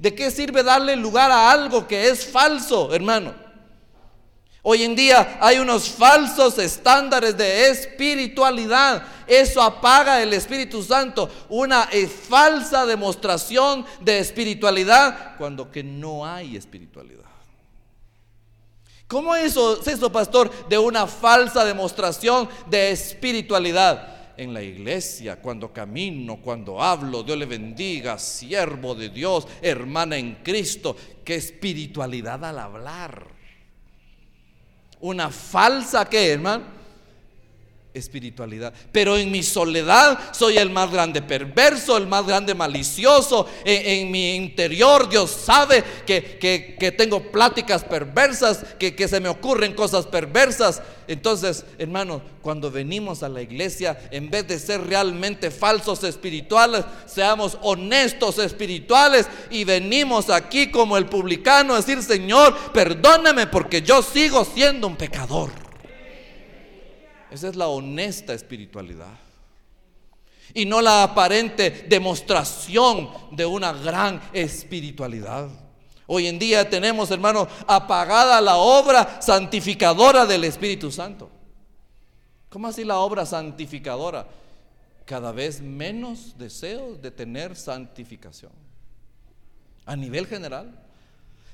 [0.00, 3.34] ¿De qué sirve darle lugar a algo que es falso, hermano?
[4.62, 9.02] Hoy en día hay unos falsos estándares de espiritualidad.
[9.26, 11.28] Eso apaga el Espíritu Santo.
[11.50, 17.20] Una eh, falsa demostración de espiritualidad cuando que no hay espiritualidad.
[19.06, 19.54] ¿Cómo es
[19.86, 24.19] eso, pastor, de una falsa demostración de espiritualidad?
[24.40, 30.36] En la iglesia, cuando camino, cuando hablo, Dios le bendiga, siervo de Dios, hermana en
[30.36, 30.96] Cristo.
[31.22, 33.26] Qué espiritualidad al hablar.
[35.00, 36.79] Una falsa que, hermano
[37.94, 38.72] espiritualidad.
[38.92, 43.46] Pero en mi soledad soy el más grande perverso, el más grande malicioso.
[43.64, 50.06] En, mi interior Dios sabe que, tengo pláticas perversas, que, que, se me ocurren cosas
[50.06, 50.82] perversas.
[51.08, 57.58] Entonces, hermanos, cuando venimos a la iglesia, en vez de ser realmente falsos espirituales, seamos
[57.62, 64.44] honestos espirituales y venimos aquí como el publicano a decir, Señor, perdóname porque yo sigo
[64.44, 65.69] siendo un pecador.
[67.30, 69.16] Esa es la honesta espiritualidad.
[70.52, 75.48] Y no la aparente demostración de una gran espiritualidad.
[76.06, 81.30] Hoy en día tenemos, hermanos, apagada la obra santificadora del Espíritu Santo.
[82.48, 84.26] ¿Cómo así la obra santificadora?
[85.04, 88.50] Cada vez menos deseos de tener santificación.
[89.86, 90.84] A nivel general.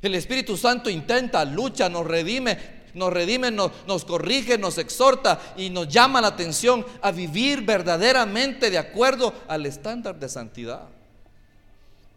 [0.01, 2.59] El Espíritu Santo intenta, lucha, nos redime,
[2.97, 8.79] nos redime, nos, corrige, nos exhorta y nos llama la atención a vivir verdaderamente de
[8.79, 10.89] acuerdo al estándar de santidad.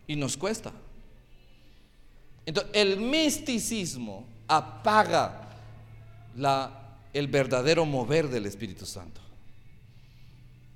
[0.07, 0.71] Y nos cuesta.
[2.45, 5.49] Entonces, el misticismo apaga
[7.13, 9.21] el verdadero mover del Espíritu Santo.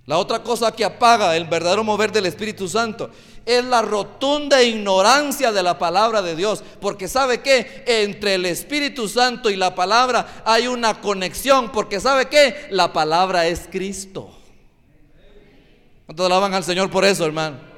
[0.06, 3.10] La otra cosa que apaga el verdadero mover del Espíritu Santo
[3.46, 6.62] es la rotunda ignorancia de la palabra de Dios.
[6.82, 11.72] Porque sabe que entre el Espíritu Santo y la palabra hay una conexión.
[11.72, 14.30] Porque sabe que la palabra es Cristo.
[16.06, 17.72] ¿Cuántos alaban al Señor por eso, hermano?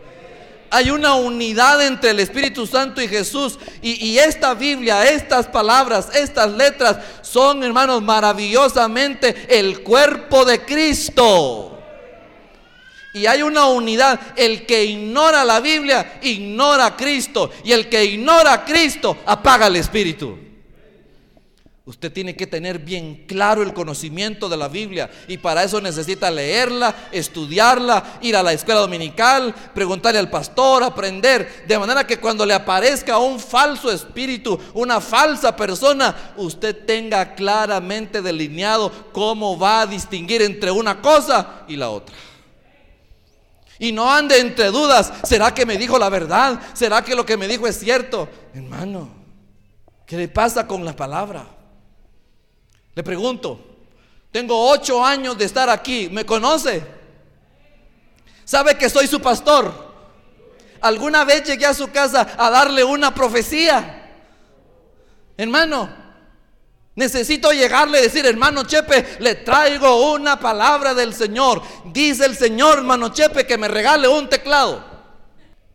[0.72, 3.60] Hay una unidad entre el Espíritu Santo y Jesús.
[3.84, 11.75] Y, y esta Biblia, estas palabras, estas letras son, hermanos, maravillosamente el cuerpo de Cristo.
[13.16, 14.20] Y hay una unidad.
[14.36, 17.50] El que ignora la Biblia, ignora a Cristo.
[17.64, 20.38] Y el que ignora a Cristo, apaga el Espíritu.
[21.86, 26.32] Usted tiene que tener bien claro el conocimiento de la Biblia y para eso necesita
[26.32, 32.44] leerla, estudiarla, ir a la escuela dominical, preguntarle al pastor, aprender, de manera que cuando
[32.44, 39.88] le aparezca un falso espíritu, una falsa persona, usted tenga claramente delineado cómo va a
[39.88, 42.16] distinguir entre una cosa y la otra.
[43.80, 46.60] Y no ande entre dudas, ¿será que me dijo la verdad?
[46.74, 48.30] ¿Será que lo que me dijo es cierto?
[48.54, 49.10] Hermano,
[50.06, 51.46] ¿qué le pasa con la palabra?
[52.94, 53.60] Le pregunto,
[54.32, 56.84] tengo ocho años de estar aquí, ¿me conoce?
[58.46, 59.94] ¿Sabe que soy su pastor?
[60.80, 64.04] ¿Alguna vez llegué a su casa a darle una profecía?
[65.36, 66.05] Hermano,
[66.96, 71.62] necesito llegarle y decir, hermano Chepe, le traigo una palabra del Señor.
[71.86, 74.84] Dice el Señor, hermano Chepe, que me regale un teclado.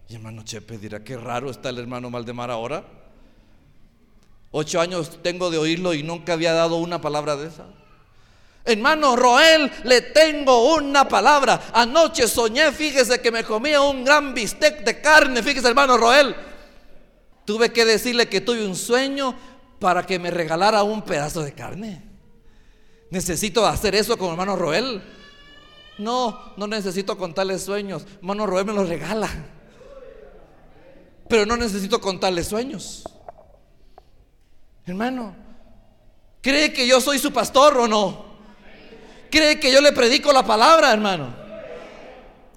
[0.09, 2.85] Y hermano Chepe dirá, qué raro está el hermano Maldemar ahora.
[4.50, 7.66] Ocho años tengo de oírlo y nunca había dado una palabra de esa.
[8.64, 11.70] Hermano Roel, le tengo una palabra.
[11.72, 15.42] Anoche soñé, fíjese que me comía un gran bistec de carne.
[15.42, 16.35] Fíjese, hermano Roel.
[17.44, 19.35] Tuve que decirle que tuve un sueño
[19.81, 22.03] para que me regalara un pedazo de carne.
[23.11, 25.03] ¿Necesito hacer eso con hermano Roel?
[25.99, 28.07] No, no necesito contarle sueños.
[28.19, 29.29] Hermano Roel me los regala.
[31.29, 33.05] Pero no necesito contarle sueños.
[34.87, 35.35] Hermano,
[36.40, 38.25] ¿cree que yo soy su pastor o no?
[39.31, 41.39] ¿Cree que yo le predico la palabra, hermano?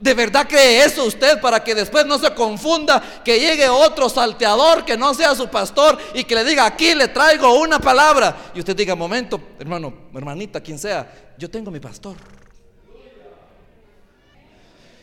[0.04, 4.84] ¿De verdad cree eso usted para que después no se confunda que llegue otro salteador
[4.84, 8.36] que no sea su pastor y que le diga, aquí le traigo una palabra?
[8.54, 12.18] Y usted diga, momento, hermano, hermanita, quien sea, yo tengo mi pastor.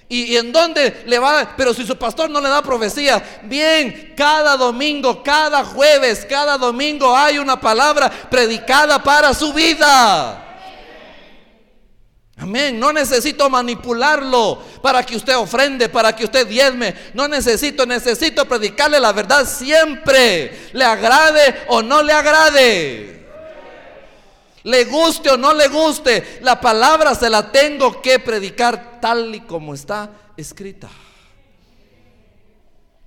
[0.06, 1.54] ¿Y, en dónde le va?
[1.56, 7.16] Pero si su pastor no le da profecía, bien, cada domingo, cada jueves, cada domingo
[7.16, 10.49] hay una palabra predicada para su vida.
[12.40, 12.80] Amén.
[12.80, 16.94] No necesito manipularlo para que usted ofrende, para que usted diezme.
[17.12, 20.70] No necesito, necesito predicarle la verdad siempre.
[20.72, 23.20] Le agrade o no le agrade.
[24.62, 29.40] Le guste o no le guste, la palabra se la tengo que predicar tal y
[29.40, 30.90] como está escrita.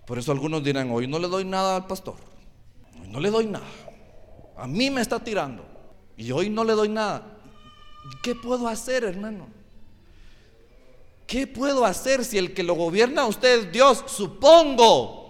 [0.06, 2.16] Por eso algunos dirán, hoy no le doy nada al pastor.
[3.00, 3.66] Hoy no le doy nada.
[4.58, 5.66] A mí me está tirando.
[6.18, 7.33] Y hoy no le doy nada.
[8.22, 9.48] ¿Qué puedo hacer, hermano?
[11.28, 14.04] ¿Qué puedo hacer si el que lo gobierna a usted es Dios?
[14.08, 15.24] Supongo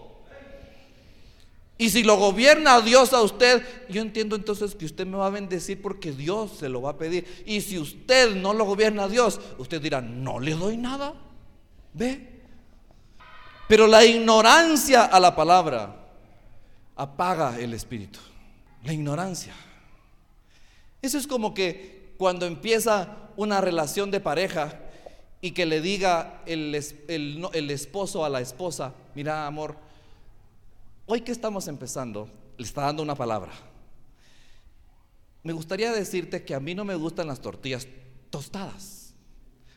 [1.78, 5.32] y si lo gobierna Dios a usted, yo entiendo entonces que usted me va a
[5.32, 7.44] bendecir porque Dios se lo va a pedir.
[7.46, 11.14] Y si usted no lo gobierna a Dios, usted dirá, no le doy nada.
[11.94, 12.42] ¿Ve?
[13.68, 16.08] Pero la ignorancia a la palabra
[16.96, 18.20] apaga el espíritu.
[18.86, 19.54] La ignorancia.
[21.02, 24.80] Eso es como que cuando empieza una relación de pareja
[25.42, 26.76] y que le diga el,
[27.08, 29.76] el, el esposo a la esposa, mira amor,
[31.06, 33.52] Hoy que estamos empezando, le está dando una palabra.
[35.44, 37.88] Me gustaría decirte que a mí no me gustan las tortillas
[38.30, 39.14] tostadas.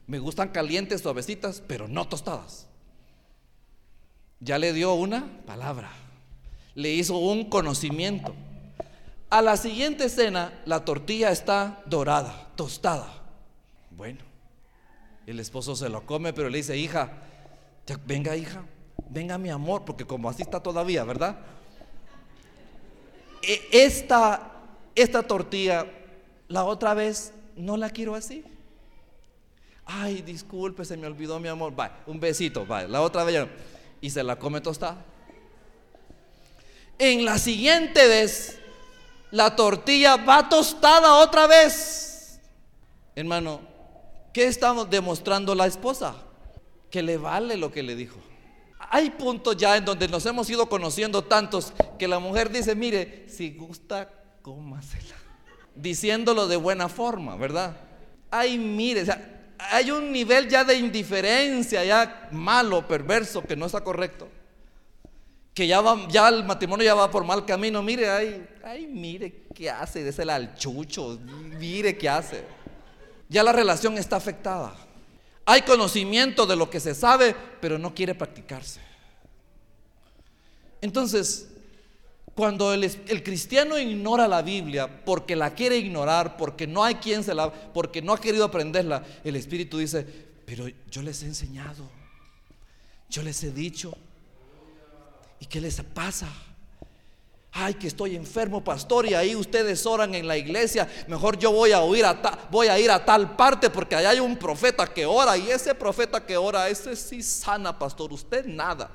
[0.06, 2.68] Me gustan calientes, suavecitas, pero no tostadas.
[4.38, 5.90] Ya le dio una palabra.
[6.76, 8.36] Le hizo un conocimiento.
[9.36, 13.06] A la siguiente escena, la tortilla está dorada, tostada.
[13.90, 14.20] Bueno,
[15.26, 17.12] el esposo se lo come, pero le dice, hija,
[18.06, 18.64] venga hija,
[19.10, 21.36] venga mi amor, porque como así está todavía, ¿verdad?
[23.42, 24.52] E, esta,
[24.94, 25.84] esta tortilla,
[26.48, 28.42] la otra vez, no la quiero así.
[29.84, 31.78] Ay, disculpe, se me olvidó mi amor.
[31.78, 33.46] Va, un besito, va, la otra vez.
[34.00, 35.04] Y se la come tostada.
[36.98, 38.62] En la siguiente vez,
[39.30, 42.40] la tortilla va tostada otra vez.
[43.14, 43.60] Hermano,
[44.32, 46.14] ¿qué estamos demostrando la esposa?
[46.90, 48.18] Que le vale lo que le dijo.
[48.78, 53.26] Hay puntos ya en donde nos hemos ido conociendo tantos que la mujer dice, mire,
[53.28, 54.10] si gusta,
[54.42, 55.14] cómasela.
[55.74, 57.76] Diciéndolo de buena forma, ¿verdad?
[58.30, 59.04] Ay, mire,
[59.58, 64.28] hay un nivel ya de indiferencia, ya malo, perverso, que no está correcto.
[65.56, 67.82] Que ya, va, ya el matrimonio ya va por mal camino.
[67.82, 71.18] Mire, ay, ay, mire qué hace, désela al chucho,
[71.58, 72.44] mire qué hace.
[73.26, 74.76] Ya la relación está afectada.
[75.46, 78.80] Hay conocimiento de lo que se sabe, pero no quiere practicarse.
[80.82, 81.48] Entonces,
[82.34, 87.32] cuando el, cristiano ignora la Biblia porque la quiere ignorar, porque no hay quien se
[87.32, 90.06] la, porque no ha querido aprenderla, el Espíritu dice,
[90.44, 91.88] pero yo les he enseñado,
[93.08, 93.96] yo les he dicho.
[95.40, 96.28] ¿Y qué les pasa?
[97.58, 100.86] Ay, que estoy enfermo, pastor, y ahí ustedes oran en la iglesia.
[101.08, 101.82] Mejor yo voy a,
[102.78, 106.36] ir a tal parte porque allá hay un profeta que ora y ese profeta que
[106.36, 108.12] ora, ese sí sana, pastor.
[108.12, 108.90] Usted nada.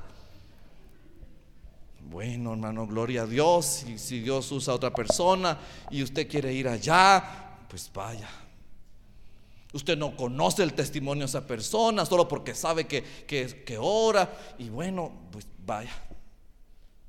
[2.01, 3.83] Bueno, hermano, gloria a Dios.
[3.87, 5.57] Y si Dios usa a otra persona
[5.89, 8.29] y usted quiere ir allá, pues vaya.
[9.73, 14.37] Usted no conoce el testimonio de esa persona solo porque sabe que, que ora.
[14.59, 15.91] Y bueno, pues vaya.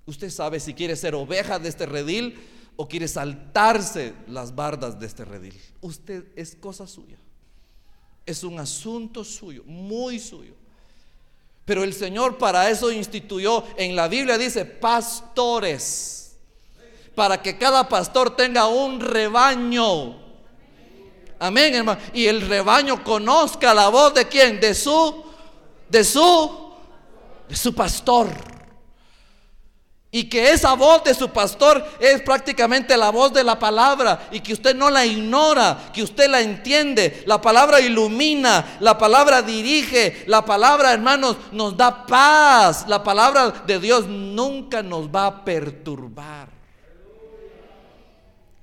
[0.06, 2.40] Usted sabe si quiere ser oveja de este redil
[2.76, 5.60] o quiere saltarse las bardas de este redil.
[5.80, 7.18] Usted es cosa suya.
[8.26, 10.54] Es un asunto suyo, muy suyo.
[11.64, 16.36] Pero el Señor para eso instituyó, en la Biblia dice, pastores,
[17.14, 20.20] para que cada pastor tenga un rebaño.
[21.38, 22.00] Amén, hermano.
[22.12, 24.60] Y el rebaño conozca la voz de quién?
[24.60, 25.24] De su,
[25.88, 26.72] de su,
[27.48, 28.51] de su pastor.
[30.14, 34.40] Y que esa voz de su pastor es prácticamente la voz de la palabra y
[34.40, 37.22] que usted no la ignora, que usted la entiende.
[37.24, 42.84] La palabra ilumina, la palabra dirige, la palabra, hermanos, nos da paz.
[42.88, 46.50] La palabra de Dios nunca nos va a perturbar.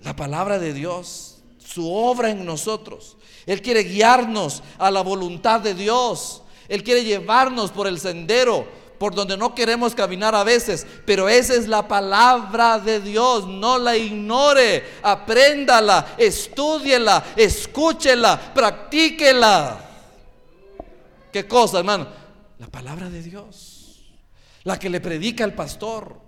[0.01, 3.17] La palabra de Dios, su obra en nosotros.
[3.47, 6.43] Él quiere guiarnos a la voluntad de Dios.
[6.67, 8.67] Él quiere llevarnos por el sendero
[8.99, 13.79] por donde no queremos caminar a veces, pero esa es la palabra de Dios, no
[13.79, 19.85] la ignore, apréndala, estudiela, escúchela, practíquela.
[21.31, 22.07] ¿Qué cosa, hermano?
[22.59, 24.11] La palabra de Dios,
[24.63, 26.19] la que le predica el pastor.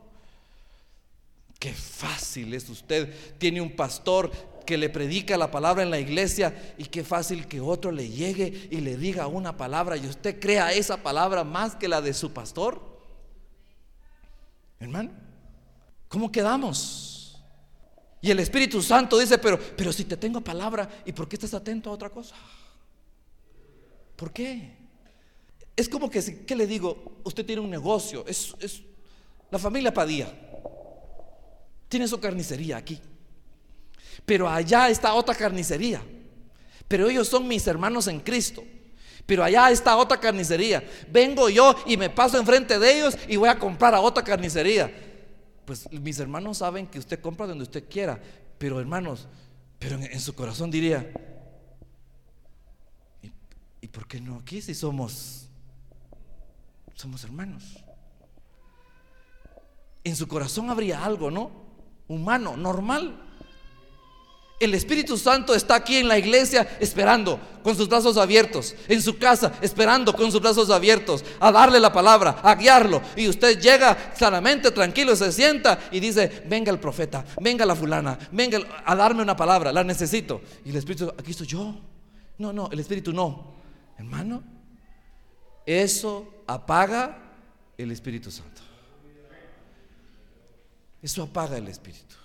[1.59, 3.37] Qué fácil es usted.
[3.37, 4.31] Tiene un pastor
[4.65, 8.69] que le predica la palabra en la iglesia y qué fácil que otro le llegue
[8.71, 12.31] y le diga una palabra y usted crea esa palabra más que la de su
[12.31, 12.81] pastor.
[14.79, 15.11] Hermano,
[16.07, 17.41] ¿cómo quedamos?
[18.21, 21.53] Y el Espíritu Santo dice, pero, pero si te tengo palabra, ¿y por qué estás
[21.53, 22.35] atento a otra cosa?
[24.15, 24.77] ¿Por qué?
[25.75, 27.19] Es como que, ¿qué le digo?
[27.23, 28.81] Usted tiene un negocio, es, es
[29.49, 30.31] la familia Padilla,
[31.89, 33.01] tiene su carnicería aquí.
[34.25, 36.01] Pero allá está otra carnicería.
[36.87, 38.63] Pero ellos son mis hermanos en Cristo.
[39.25, 40.83] Pero allá está otra carnicería.
[41.09, 44.91] Vengo yo y me paso enfrente de ellos y voy a comprar a otra carnicería.
[45.65, 48.21] Pues mis hermanos saben que usted compra donde usted quiera.
[48.57, 49.27] Pero hermanos,
[49.79, 51.11] pero en, su corazón diría,
[53.21, 53.31] ¿y,
[53.81, 55.47] ¿y por qué no aquí si somos,
[56.93, 57.83] somos hermanos?
[60.03, 61.51] En su corazón habría algo, ¿no?
[62.07, 63.30] Humano, normal.
[64.61, 69.17] El Espíritu Santo está aquí en la iglesia esperando con sus brazos abiertos, en su
[69.17, 73.01] casa esperando con sus brazos abiertos, a darle la palabra, a guiarlo.
[73.15, 78.19] Y usted llega sanamente, tranquilo, se sienta y dice, venga el profeta, venga la fulana,
[78.31, 80.41] venga a darme una palabra, la necesito.
[80.63, 81.75] Y el Espíritu, aquí estoy yo.
[82.37, 83.55] No, no, el Espíritu no.
[83.97, 84.43] Hermano,
[85.65, 87.17] eso apaga
[87.79, 88.61] el Espíritu Santo.
[91.01, 92.20] Eso apaga el Espíritu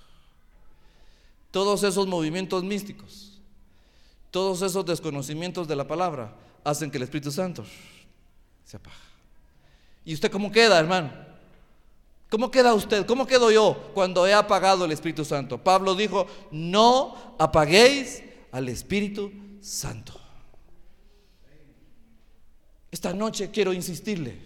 [1.56, 3.40] todos esos movimientos místicos,
[4.30, 7.64] todos esos desconocimientos de la palabra hacen que el Espíritu Santo
[8.62, 8.94] se apague.
[10.04, 11.10] ¿Y usted cómo queda, hermano?
[12.28, 13.06] ¿Cómo queda usted?
[13.06, 15.56] ¿Cómo quedo yo cuando he apagado el Espíritu Santo?
[15.56, 19.32] Pablo dijo, no apaguéis al Espíritu
[19.62, 20.12] Santo.
[22.90, 24.36] Esta noche quiero insistirle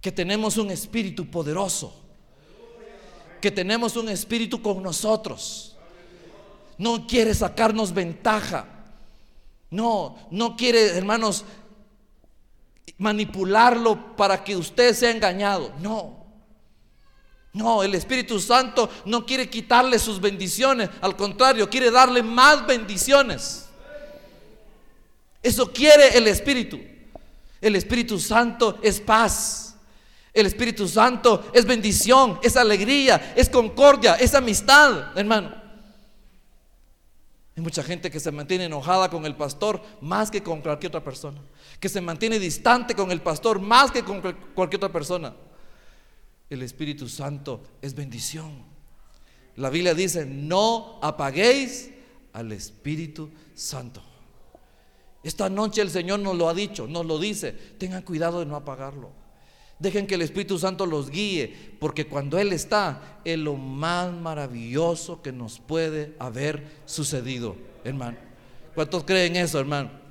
[0.00, 1.92] que tenemos un espíritu poderoso,
[3.40, 5.70] que tenemos un espíritu con nosotros
[6.78, 8.66] no quiere sacarnos ventaja.
[9.70, 11.44] No, no quiere, hermanos,
[12.98, 15.72] manipularlo para que usted sea engañado.
[15.80, 16.22] No.
[17.52, 23.66] No, el Espíritu Santo no quiere quitarle sus bendiciones, al contrario, quiere darle más bendiciones.
[25.42, 26.80] Eso quiere el Espíritu.
[27.60, 29.76] El Espíritu Santo es paz.
[30.32, 35.61] El Espíritu Santo es bendición, es alegría, es concordia, es amistad, hermano.
[37.54, 41.04] Hay mucha gente que se mantiene enojada con el pastor más que con cualquier otra
[41.04, 41.40] persona.
[41.78, 44.22] Que se mantiene distante con el pastor más que con
[44.54, 45.34] cualquier otra persona.
[46.48, 48.64] El Espíritu Santo es bendición.
[49.56, 51.90] La Biblia dice, no apaguéis
[52.32, 54.02] al Espíritu Santo.
[55.22, 57.52] Esta noche el Señor nos lo ha dicho, nos lo dice.
[57.52, 59.21] Tengan cuidado de no apagarlo.
[59.82, 65.20] Dejen que el Espíritu Santo los guíe, porque cuando Él está, es lo más maravilloso
[65.20, 68.16] que nos puede haber sucedido, hermano.
[68.74, 70.02] ¿Cuántos creen eso, hermano?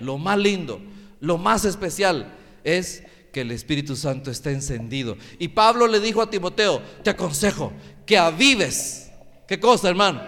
[0.00, 0.80] lo más lindo,
[1.20, 2.32] lo más especial
[2.64, 5.16] es que el Espíritu Santo esté encendido.
[5.38, 7.72] Y Pablo le dijo a Timoteo, te aconsejo
[8.06, 9.10] que avives.
[9.46, 10.20] ¿Qué cosa, hermano?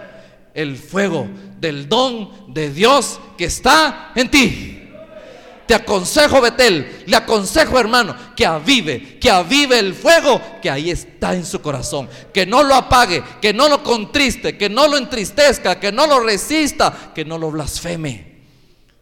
[0.55, 1.29] El fuego
[1.61, 4.80] del don de Dios que está en ti.
[5.71, 11.33] Te aconsejo, Betel, le aconsejo, hermano, que avive, que avive el fuego que ahí está
[11.33, 12.09] en su corazón.
[12.35, 16.19] Que no lo apague, que no lo contriste, que no lo entristezca, que no lo
[16.19, 18.30] resista, que no lo blasfeme.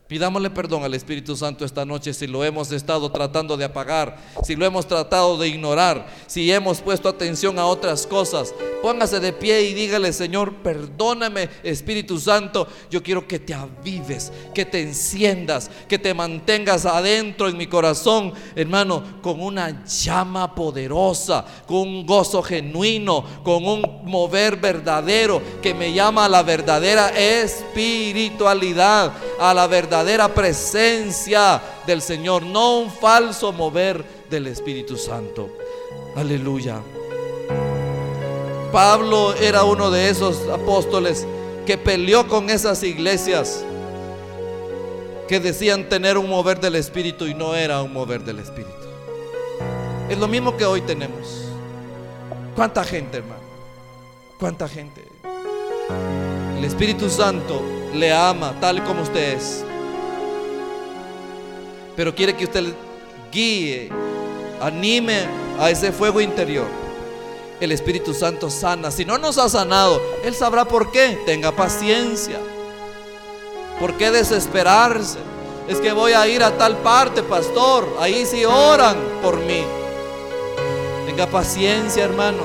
[0.09, 4.56] Pidámosle perdón al Espíritu Santo esta noche si lo hemos estado tratando de apagar, si
[4.56, 8.54] lo hemos tratado de ignorar, si hemos puesto atención a otras cosas.
[8.80, 12.66] Póngase de pie y dígale, Señor, perdóname, Espíritu Santo.
[12.90, 18.32] Yo quiero que te avives, que te enciendas, que te mantengas adentro en mi corazón,
[18.56, 25.92] hermano, con una llama poderosa, con un gozo genuino, con un mover verdadero que me
[25.92, 33.53] llama a la verdadera espiritualidad, a la verdadera verdadera presencia del Señor, no un falso
[33.53, 35.51] mover del Espíritu Santo.
[36.14, 36.80] Aleluya.
[38.70, 41.26] Pablo era uno de esos apóstoles
[41.66, 43.64] que peleó con esas iglesias
[45.26, 48.70] que decían tener un mover del Espíritu y no era un mover del Espíritu.
[50.09, 51.49] Es lo mismo que hoy tenemos.
[52.55, 53.42] ¿Cuánta gente, hermano?
[54.38, 55.05] ¿Cuánta gente?
[56.57, 57.61] El Espíritu Santo
[57.94, 59.64] le ama tal como usted es
[61.99, 62.72] pero quiere que usted
[63.32, 63.88] guíe,
[64.61, 65.26] anime
[65.59, 66.68] a ese fuego interior.
[67.59, 68.92] El Espíritu Santo sana.
[68.92, 71.18] Si no nos ha sanado, Él sabrá por qué.
[71.26, 72.38] Tenga paciencia.
[73.80, 75.18] ¿Por qué desesperarse?
[75.66, 77.84] Es que voy a ir a tal parte, pastor.
[77.99, 79.64] Ahí sí oran por mí.
[81.05, 82.44] Tenga paciencia, hermano.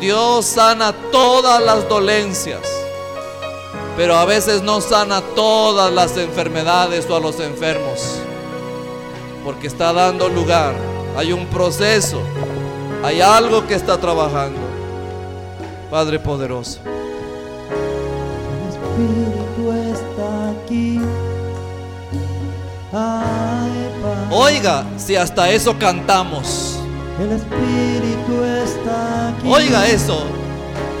[0.00, 2.62] Dios sana todas las dolencias,
[3.94, 8.00] pero a veces no sana todas las enfermedades o a los enfermos
[9.44, 10.74] porque está dando lugar.
[11.16, 12.20] Hay un proceso,
[13.04, 14.58] hay algo que está trabajando.
[15.90, 16.80] Padre poderoso.
[18.56, 21.00] El Espíritu está aquí.
[24.30, 26.80] Oiga, si hasta eso cantamos.
[27.20, 29.48] El Espíritu está aquí.
[29.48, 30.24] Oiga eso.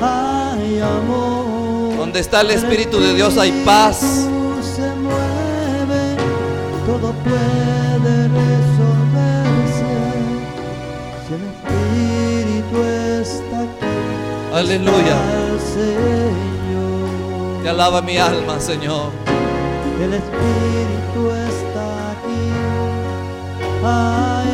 [0.00, 1.96] Hay amor.
[1.96, 3.98] Donde está el Espíritu de Dios hay paz.
[4.76, 6.16] Se mueve,
[6.86, 7.83] todo puede
[8.38, 9.92] resolverse.
[11.26, 12.76] Si el Espíritu
[13.22, 13.94] está aquí.
[14.54, 15.14] Aleluya.
[15.14, 17.62] al Señor.
[17.62, 19.10] Te alaba mi alma, Señor.
[20.00, 22.44] El Espíritu está aquí.
[23.84, 24.53] Hay